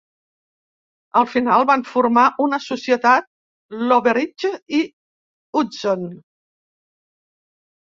[1.19, 3.29] Al final van formar una societat,
[3.91, 4.83] Loveridge i
[5.53, 6.11] Hudson.